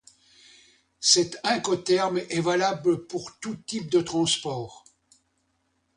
[0.99, 4.83] Cet incoterm est valable pour tous types de transport.